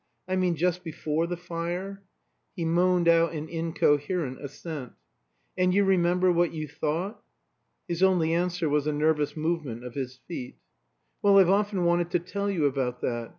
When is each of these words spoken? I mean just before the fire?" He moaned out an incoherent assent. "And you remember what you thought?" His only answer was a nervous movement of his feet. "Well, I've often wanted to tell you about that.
I 0.27 0.35
mean 0.35 0.55
just 0.55 0.83
before 0.83 1.27
the 1.27 1.37
fire?" 1.37 2.01
He 2.55 2.65
moaned 2.65 3.07
out 3.07 3.33
an 3.33 3.47
incoherent 3.47 4.43
assent. 4.43 4.93
"And 5.55 5.75
you 5.75 5.83
remember 5.85 6.31
what 6.31 6.51
you 6.55 6.67
thought?" 6.67 7.21
His 7.87 8.01
only 8.01 8.33
answer 8.33 8.67
was 8.67 8.87
a 8.87 8.93
nervous 8.93 9.37
movement 9.37 9.83
of 9.85 9.93
his 9.93 10.17
feet. 10.27 10.57
"Well, 11.21 11.37
I've 11.37 11.51
often 11.51 11.85
wanted 11.85 12.09
to 12.09 12.19
tell 12.19 12.49
you 12.49 12.65
about 12.65 13.01
that. 13.01 13.29